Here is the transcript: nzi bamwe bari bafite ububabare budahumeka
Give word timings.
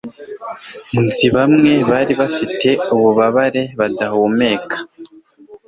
nzi 1.03 1.27
bamwe 1.35 1.71
bari 1.89 2.13
bafite 2.21 2.69
ububabare 2.95 3.63
budahumeka 3.77 4.77